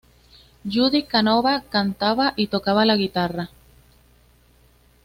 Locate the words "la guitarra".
2.85-3.49